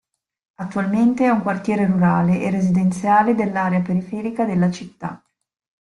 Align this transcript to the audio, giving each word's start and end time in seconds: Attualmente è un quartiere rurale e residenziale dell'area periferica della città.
Attualmente 0.55 1.25
è 1.25 1.29
un 1.29 1.43
quartiere 1.43 1.85
rurale 1.85 2.41
e 2.41 2.49
residenziale 2.49 3.35
dell'area 3.35 3.81
periferica 3.81 4.45
della 4.45 4.71
città. 4.71 5.23